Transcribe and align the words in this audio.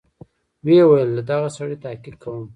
ويې 0.65 0.83
ويل 0.89 1.09
له 1.17 1.21
دغه 1.29 1.47
سړي 1.57 1.77
تحقيق 1.83 2.15
کوم. 2.23 2.45